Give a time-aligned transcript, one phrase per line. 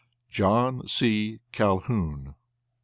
[0.31, 1.41] JOHN C.
[1.51, 2.33] CALHOUN.